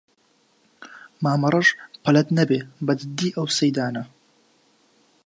[1.23, 1.69] مامەڕەش
[2.03, 4.03] پەلەت نەبێ بە جەددی ئەو سەیدانە